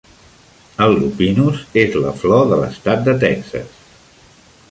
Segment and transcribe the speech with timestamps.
[0.85, 3.77] El lupinus és la flor de l'estat de Texas.